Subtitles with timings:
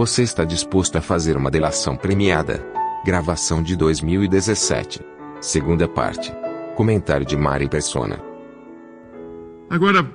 [0.00, 2.66] Você está disposto a fazer uma delação premiada?
[3.04, 4.98] Gravação de 2017.
[5.42, 6.32] Segunda parte.
[6.74, 8.18] Comentário de Mari Persona.
[9.68, 10.10] Agora,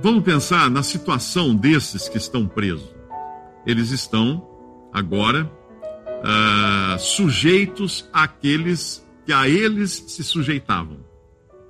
[0.00, 2.94] vamos pensar na situação desses que estão presos.
[3.66, 4.42] Eles estão
[4.90, 5.52] agora
[6.24, 11.04] uh, sujeitos àqueles que a eles se sujeitavam,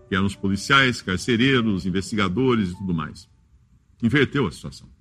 [0.09, 3.29] que eram os policiais, carcereiros, investigadores e tudo mais.
[4.01, 4.94] Inverteu a situação.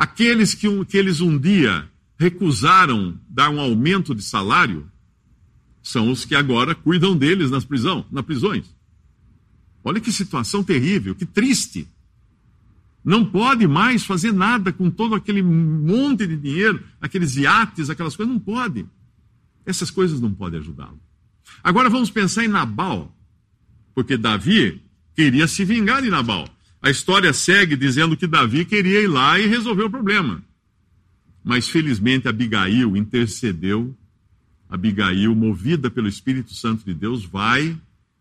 [0.00, 1.86] Aqueles que, que eles um dia
[2.18, 4.90] recusaram dar um aumento de salário
[5.82, 8.64] são os que agora cuidam deles nas prisão, nas prisões.
[9.84, 11.86] Olha que situação terrível, que triste.
[13.04, 18.32] Não pode mais fazer nada com todo aquele monte de dinheiro, aqueles iates, aquelas coisas,
[18.32, 18.86] não pode.
[19.66, 20.98] Essas coisas não podem ajudá-lo.
[21.62, 23.14] Agora vamos pensar em Nabal,
[23.94, 24.82] porque Davi
[25.14, 26.48] queria se vingar de Nabal.
[26.82, 30.42] A história segue dizendo que Davi queria ir lá e resolver o problema.
[31.44, 33.94] Mas felizmente Abigail intercedeu.
[34.68, 37.76] Abigail, movida pelo Espírito Santo de Deus, vai,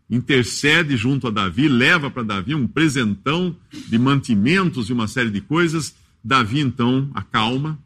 [0.09, 5.41] intercede junto a Davi, leva para Davi um presentão de mantimentos e uma série de
[5.41, 5.95] coisas.
[6.23, 7.79] Davi então acalma,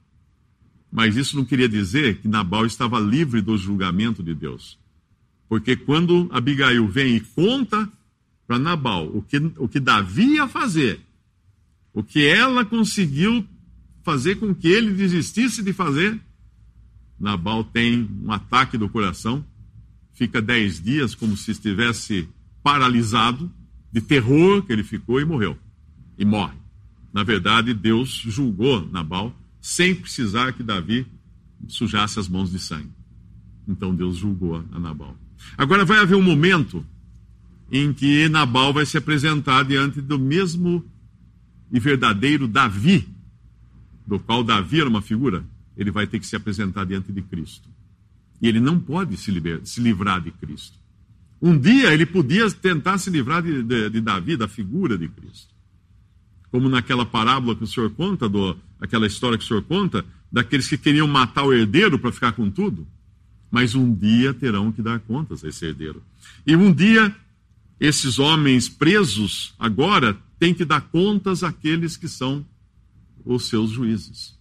[0.92, 4.80] mas isso não queria dizer que Nabal estava livre do julgamento de Deus.
[5.50, 7.92] Porque quando Abigail vem e conta
[8.54, 11.00] para Nabal o que, o que Davi ia fazer,
[11.92, 13.44] o que ela conseguiu
[14.04, 16.20] fazer com que ele desistisse de fazer,
[17.20, 19.44] Nabal tem um ataque do coração,
[20.14, 22.30] fica dez dias como se estivesse
[22.62, 23.52] paralisado,
[23.92, 25.58] de terror que ele ficou e morreu.
[26.18, 26.58] E morre.
[27.14, 31.08] Na verdade, Deus julgou Nabal sem precisar que Davi
[31.68, 32.92] sujasse as mãos de sangue.
[33.68, 35.16] Então Deus julgou a Nabal.
[35.58, 36.86] Agora vai haver um momento
[37.74, 40.86] em que Nabal vai se apresentar diante do mesmo
[41.72, 43.10] e verdadeiro Davi,
[44.06, 45.44] do qual Davi era uma figura,
[45.76, 47.68] ele vai ter que se apresentar diante de Cristo.
[48.40, 49.32] E ele não pode se,
[49.64, 50.78] se livrar de Cristo.
[51.42, 55.52] Um dia ele podia tentar se livrar de, de, de, Davi, da figura de Cristo.
[56.52, 60.68] Como naquela parábola que o senhor conta, do, aquela história que o senhor conta, daqueles
[60.68, 62.86] que queriam matar o herdeiro para ficar com tudo.
[63.50, 66.04] Mas um dia terão que dar contas a esse herdeiro.
[66.46, 67.16] E um dia
[67.80, 72.46] esses homens presos agora têm que dar contas àqueles que são
[73.26, 74.38] os seus juízes,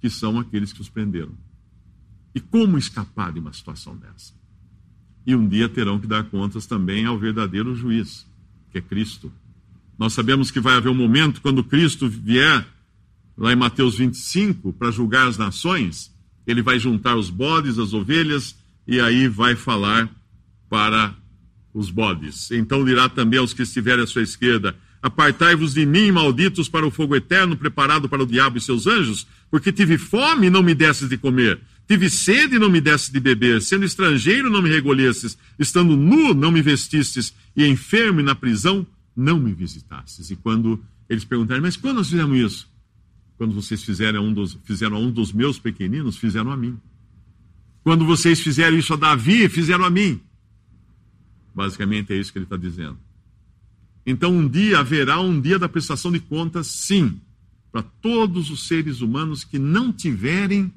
[0.00, 1.36] que são aqueles que os prenderam.
[2.34, 4.34] E como escapar de uma situação dessa?
[5.26, 8.26] E um dia terão que dar contas também ao verdadeiro juiz,
[8.70, 9.32] que é Cristo.
[9.98, 12.66] Nós sabemos que vai haver um momento quando Cristo vier,
[13.36, 16.14] lá em Mateus 25, para julgar as nações,
[16.46, 18.56] ele vai juntar os bodes, as ovelhas,
[18.86, 20.08] e aí vai falar
[20.68, 21.14] para
[21.76, 22.50] os bodes.
[22.50, 26.90] Então dirá também aos que estiverem à sua esquerda: Apartai-vos de mim, malditos, para o
[26.90, 30.74] fogo eterno preparado para o diabo e seus anjos, porque tive fome e não me
[30.74, 34.70] desses de comer, tive sede e não me desses de beber, sendo estrangeiro não me
[34.70, 40.30] recolhesses, estando nu não me vestistes, e enfermo e na prisão não me visitastes.
[40.30, 42.68] E quando eles perguntarem, mas quando nós fizemos isso?
[43.36, 46.78] Quando vocês fizeram um dos, fizeram a um dos meus pequeninos, fizeram a mim.
[47.84, 50.20] Quando vocês fizeram isso a Davi, fizeram a mim.
[51.56, 52.98] Basicamente é isso que ele está dizendo.
[54.04, 57.18] Então, um dia haverá um dia da prestação de contas, sim,
[57.72, 60.70] para todos os seres humanos que não tiverem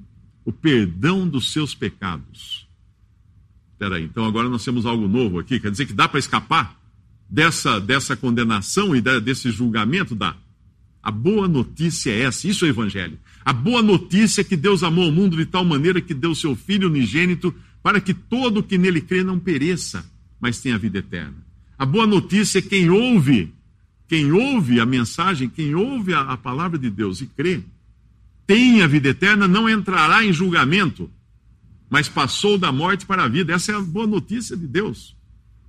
[0.45, 2.66] o perdão dos seus pecados.
[3.73, 6.79] Espera aí, então agora nós temos algo novo aqui, quer dizer que dá para escapar
[7.29, 10.16] dessa, dessa condenação e desse julgamento?
[10.16, 10.35] Dá.
[11.03, 13.19] A boa notícia é essa, isso é o Evangelho.
[13.44, 16.56] A boa notícia é que Deus amou o mundo de tal maneira que deu seu
[16.56, 17.53] Filho unigênito
[17.83, 20.06] para que todo o que nele crê não pereça,
[20.39, 21.38] mas tem a vida eterna.
[21.77, 23.53] A boa notícia é quem ouve,
[24.07, 27.62] quem ouve a mensagem, quem ouve a, a palavra de Deus e crê,
[28.45, 31.09] tem a vida eterna, não entrará em julgamento,
[31.89, 33.53] mas passou da morte para a vida.
[33.53, 35.15] Essa é a boa notícia de Deus.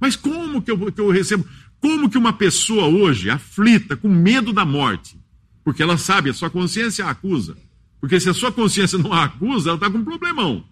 [0.01, 1.47] Mas como que eu, que eu recebo?
[1.79, 5.19] Como que uma pessoa hoje, aflita, com medo da morte,
[5.63, 7.57] porque ela sabe, a sua consciência a acusa.
[8.01, 10.65] Porque se a sua consciência não a acusa, ela está com um problemão.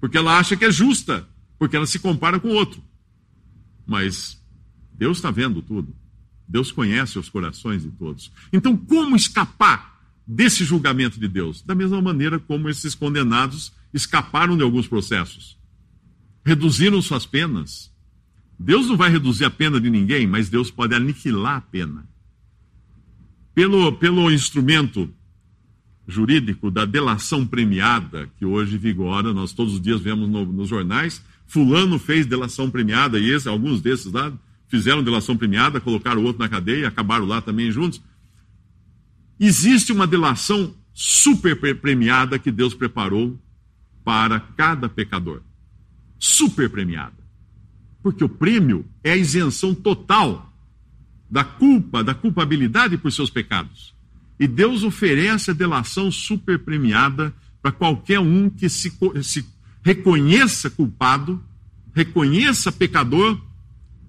[0.00, 1.26] Porque ela acha que é justa,
[1.58, 2.82] porque ela se compara com outro.
[3.86, 4.42] Mas
[4.92, 5.94] Deus está vendo tudo.
[6.48, 8.32] Deus conhece os corações de todos.
[8.52, 11.62] Então, como escapar desse julgamento de Deus?
[11.62, 15.56] Da mesma maneira como esses condenados escaparam de alguns processos.
[16.44, 17.92] Reduziram suas penas.
[18.58, 22.08] Deus não vai reduzir a pena de ninguém, mas Deus pode aniquilar a pena.
[23.54, 25.12] Pelo, pelo instrumento
[26.06, 31.22] jurídico da delação premiada, que hoje vigora, nós todos os dias vemos no, nos jornais,
[31.46, 34.32] fulano fez delação premiada, e esse, alguns desses lá
[34.68, 38.00] fizeram delação premiada, colocaram o outro na cadeia, acabaram lá também juntos.
[39.38, 43.38] Existe uma delação super premiada que Deus preparou
[44.04, 45.42] para cada pecador.
[46.18, 47.16] Super premiada.
[48.02, 50.52] Porque o prêmio é a isenção total
[51.30, 53.94] da culpa, da culpabilidade por seus pecados.
[54.38, 59.42] E Deus oferece a delação super premiada para qualquer um que se, se
[59.86, 61.40] reconheça culpado,
[61.94, 63.40] reconheça pecador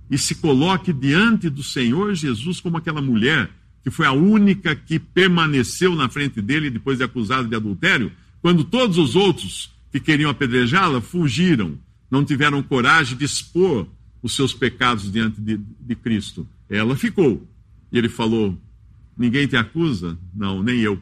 [0.09, 3.51] e se coloque diante do Senhor Jesus como aquela mulher
[3.83, 8.63] que foi a única que permaneceu na frente dele depois de acusada de adultério, quando
[8.63, 11.77] todos os outros que queriam apedrejá-la fugiram,
[12.09, 13.87] não tiveram coragem de expor
[14.23, 16.47] os seus pecados diante de, de Cristo.
[16.67, 17.47] Ela ficou.
[17.91, 18.59] E ele falou:
[19.15, 20.17] Ninguém te acusa?
[20.33, 20.99] Não, nem eu.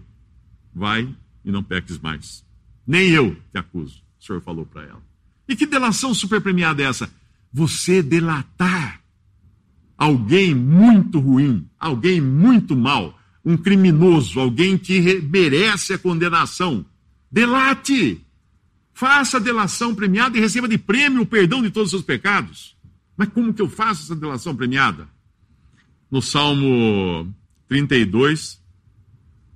[0.74, 1.07] Vai
[1.45, 2.45] e não peques mais.
[2.86, 5.01] Nem eu te acuso, o senhor falou para ela.
[5.48, 7.10] E que delação super premiada é essa?
[7.54, 9.01] Você delatar
[9.98, 16.86] alguém muito ruim, alguém muito mal, um criminoso, alguém que merece a condenação.
[17.31, 18.22] Delate!
[18.94, 22.75] Faça a delação premiada e receba de prêmio o perdão de todos os seus pecados.
[23.16, 25.07] Mas como que eu faço essa delação premiada?
[26.10, 27.31] No Salmo
[27.68, 28.62] 32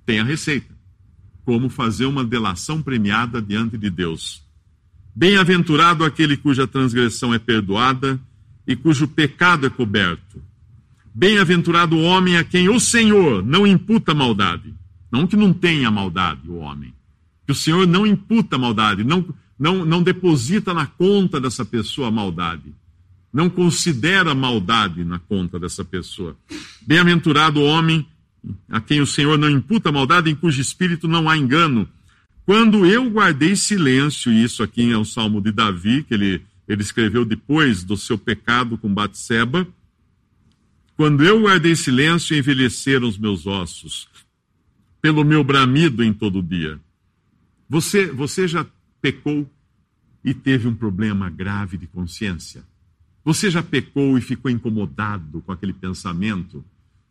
[0.06, 0.72] tem a receita.
[1.44, 4.44] Como fazer uma delação premiada diante de Deus.
[5.14, 8.18] Bem-aventurado aquele cuja transgressão é perdoada
[8.66, 10.42] e cujo pecado é coberto.
[11.14, 14.74] Bem-aventurado o homem a quem o Senhor não imputa maldade.
[15.10, 16.94] Não que não tenha maldade o homem.
[17.46, 19.26] Que o Senhor não imputa maldade, não,
[19.58, 22.72] não, não deposita na conta dessa pessoa a maldade
[23.32, 26.36] não considera maldade na conta dessa pessoa.
[26.82, 28.06] Bem-aventurado o homem
[28.68, 31.88] a quem o Senhor não imputa maldade, em cujo espírito não há engano.
[32.44, 37.24] Quando eu guardei silêncio, isso aqui é o salmo de Davi, que ele, ele escreveu
[37.24, 39.66] depois do seu pecado com Batseba.
[40.96, 44.08] Quando eu guardei silêncio, envelheceram os meus ossos,
[45.00, 46.78] pelo meu bramido em todo dia.
[47.68, 48.66] Você, você já
[49.00, 49.48] pecou
[50.24, 52.64] e teve um problema grave de consciência?
[53.24, 56.64] Você já pecou e ficou incomodado com aquele pensamento,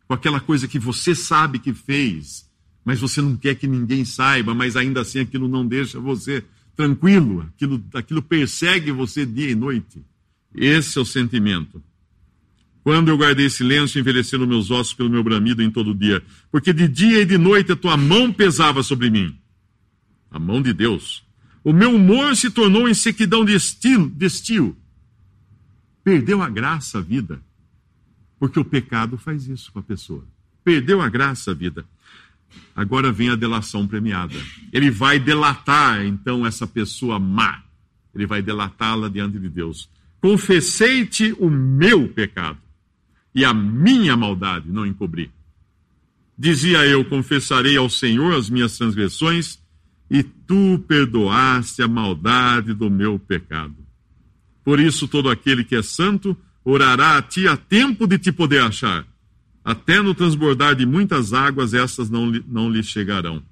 [0.06, 2.49] com aquela coisa que você sabe que fez,
[2.84, 6.44] mas você não quer que ninguém saiba, mas ainda assim aquilo não deixa você
[6.76, 10.02] tranquilo, aquilo, aquilo persegue você dia e noite.
[10.54, 11.82] Esse é o sentimento.
[12.82, 16.88] Quando eu guardei silêncio, envelheceram meus ossos pelo meu bramido em todo dia, porque de
[16.88, 19.36] dia e de noite a tua mão pesava sobre mim.
[20.30, 21.22] A mão de Deus.
[21.62, 24.74] O meu humor se tornou em sequidão de estilo, de
[26.02, 27.42] Perdeu a graça a vida.
[28.38, 30.24] Porque o pecado faz isso com a pessoa.
[30.64, 31.84] Perdeu a graça a vida.
[32.74, 34.36] Agora vem a delação premiada.
[34.72, 37.62] Ele vai delatar, então, essa pessoa má.
[38.14, 39.88] Ele vai delatá-la diante de Deus.
[40.20, 42.58] Confessei-te o meu pecado
[43.34, 45.30] e a minha maldade não encobri.
[46.36, 49.58] Dizia eu: Confessarei ao Senhor as minhas transgressões,
[50.10, 53.76] e tu perdoaste a maldade do meu pecado.
[54.64, 58.62] Por isso, todo aquele que é santo orará a ti a tempo de te poder
[58.62, 59.06] achar.
[59.64, 63.42] Até no transbordar de muitas águas, essas não, não lhe chegarão.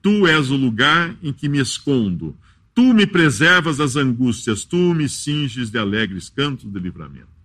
[0.00, 2.36] Tu és o lugar em que me escondo.
[2.74, 7.36] Tu me preservas das angústias, tu me cinges de alegres cantos de livramento.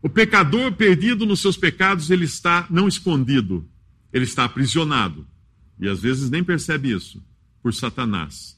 [0.00, 3.66] O pecador perdido nos seus pecados, ele está não escondido,
[4.12, 5.26] ele está aprisionado.
[5.80, 7.22] E às vezes nem percebe isso,
[7.62, 8.56] por Satanás.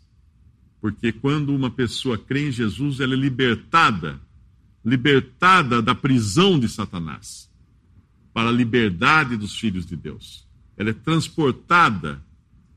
[0.81, 4.21] Porque quando uma pessoa crê em Jesus, ela é libertada,
[4.85, 7.50] libertada da prisão de Satanás,
[8.33, 10.47] para a liberdade dos filhos de Deus.
[10.77, 12.23] Ela é transportada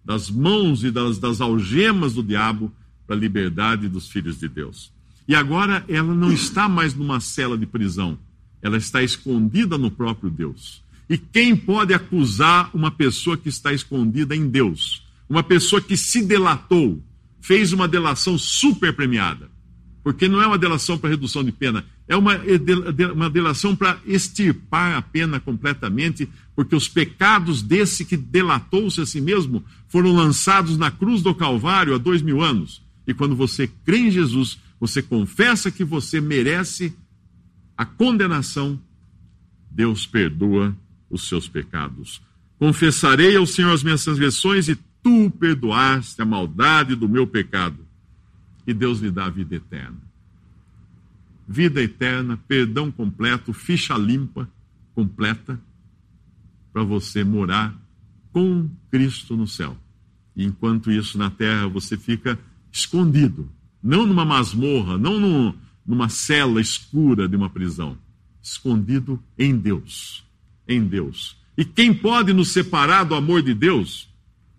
[0.03, 2.71] das mãos e das, das algemas do diabo
[3.07, 4.91] para a liberdade dos filhos de Deus.
[5.27, 8.17] E agora ela não está mais numa cela de prisão,
[8.61, 10.81] ela está escondida no próprio Deus.
[11.09, 15.05] E quem pode acusar uma pessoa que está escondida em Deus?
[15.29, 17.01] Uma pessoa que se delatou,
[17.41, 19.49] fez uma delação super premiada.
[20.03, 22.33] Porque não é uma delação para redução de pena, é uma,
[23.13, 29.21] uma delação para extirpar a pena completamente, porque os pecados desse que delatou-se a si
[29.21, 32.81] mesmo foram lançados na cruz do Calvário há dois mil anos.
[33.07, 36.93] E quando você crê em Jesus, você confessa que você merece
[37.77, 38.79] a condenação
[39.73, 40.75] Deus perdoa
[41.09, 42.21] os seus pecados.
[42.59, 47.79] Confessarei ao Senhor as minhas transgressões e tu perdoaste a maldade do meu pecado.
[48.67, 49.97] E Deus lhe dá a vida eterna.
[51.47, 54.49] Vida eterna, perdão completo, ficha limpa,
[54.95, 55.59] completa,
[56.71, 57.75] para você morar
[58.31, 59.77] com Cristo no céu.
[60.35, 62.39] E enquanto isso na terra você fica
[62.71, 63.49] escondido,
[63.81, 65.53] não numa masmorra, não num,
[65.85, 67.97] numa cela escura de uma prisão,
[68.41, 70.23] escondido em Deus,
[70.67, 71.37] em Deus.
[71.57, 74.09] E quem pode nos separar do amor de Deus?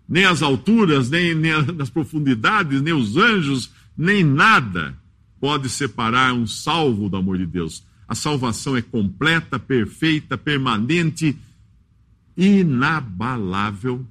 [0.07, 4.97] Nem as alturas, nem, nem as profundidades, nem os anjos, nem nada
[5.45, 7.83] pode separar um salvo do amor de Deus.
[8.07, 11.37] A salvação é completa, perfeita, permanente,
[12.35, 14.03] inabalável.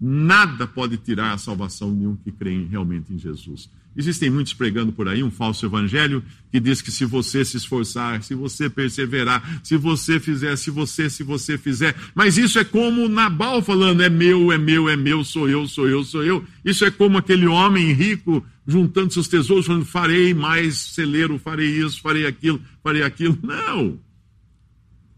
[0.00, 3.68] Nada pode tirar a salvação de um que crê realmente em Jesus.
[3.94, 8.22] Existem muitos pregando por aí um falso evangelho que diz que se você se esforçar,
[8.22, 11.94] se você perseverar, se você fizer, se você, se você fizer.
[12.14, 15.86] Mas isso é como Nabal falando: é meu, é meu, é meu, sou eu, sou
[15.86, 16.42] eu, sou eu.
[16.64, 22.00] Isso é como aquele homem rico juntando seus tesouros, falando: farei mais celeiro, farei isso,
[22.00, 23.36] farei aquilo, farei aquilo.
[23.42, 23.98] Não.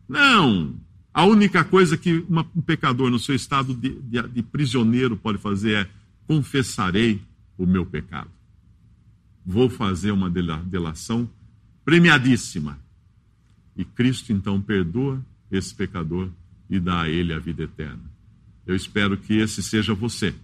[0.08, 0.74] Não.
[1.12, 5.38] A única coisa que uma, um pecador no seu estado de, de, de prisioneiro pode
[5.38, 5.90] fazer é
[6.26, 7.20] confessarei
[7.58, 8.30] o meu pecado
[9.44, 11.28] vou fazer uma delação
[11.84, 12.78] premiadíssima.
[13.76, 16.30] E Cristo então perdoa esse pecador
[16.68, 18.02] e dá a ele a vida eterna.
[18.66, 20.34] Eu espero que esse seja você,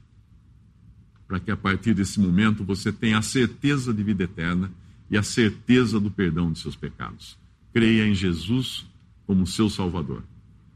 [1.27, 4.71] para que a partir desse momento você tenha a certeza de vida eterna
[5.11, 7.37] e a certeza do perdão de seus pecados.
[7.73, 8.87] Creia em Jesus
[9.27, 10.23] como seu Salvador.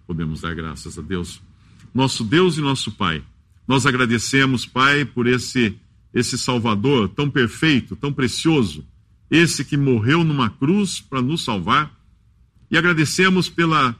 [0.06, 1.40] Podemos dar graças a Deus.
[1.94, 3.22] Nosso Deus e nosso Pai,
[3.66, 5.76] nós agradecemos, Pai, por esse
[6.12, 8.84] esse Salvador tão perfeito, tão precioso,
[9.30, 11.96] esse que morreu numa cruz para nos salvar.
[12.70, 13.96] E agradecemos pela,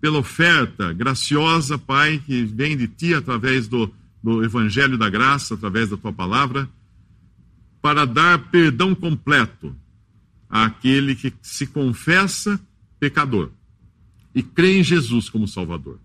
[0.00, 5.90] pela oferta graciosa, Pai, que vem de Ti através do, do Evangelho da Graça, através
[5.90, 6.68] da Tua palavra,
[7.80, 9.74] para dar perdão completo
[10.48, 12.60] àquele que se confessa
[12.98, 13.50] pecador
[14.34, 15.98] e crê em Jesus como Salvador.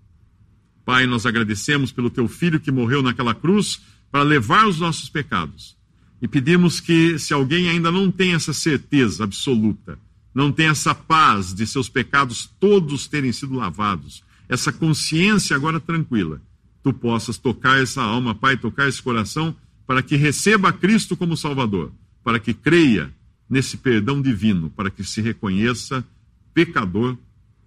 [0.85, 5.75] Pai, nós agradecemos pelo Teu Filho que morreu naquela cruz para levar os nossos pecados.
[6.21, 9.97] E pedimos que, se alguém ainda não tem essa certeza absoluta,
[10.33, 16.41] não tem essa paz de seus pecados todos terem sido lavados, essa consciência agora tranquila,
[16.83, 19.55] tu possas tocar essa alma, Pai, tocar esse coração,
[19.87, 21.91] para que receba Cristo como Salvador,
[22.23, 23.11] para que creia
[23.49, 26.05] nesse perdão divino, para que se reconheça
[26.53, 27.17] pecador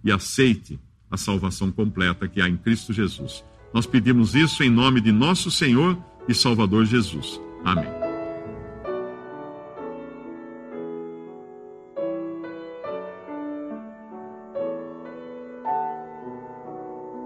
[0.05, 0.79] e aceite
[1.11, 3.45] a salvação completa que há em Cristo Jesus.
[3.73, 7.41] Nós pedimos isso em nome de nosso Senhor e Salvador Jesus.
[7.65, 7.96] Amém.